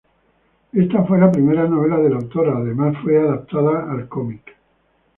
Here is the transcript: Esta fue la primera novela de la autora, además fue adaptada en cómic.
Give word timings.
Esta 0.73 1.03
fue 1.03 1.19
la 1.19 1.31
primera 1.31 1.67
novela 1.67 1.99
de 1.99 2.09
la 2.09 2.15
autora, 2.15 2.57
además 2.57 2.95
fue 3.03 3.19
adaptada 3.19 3.83
en 3.93 4.07
cómic. 4.07 4.55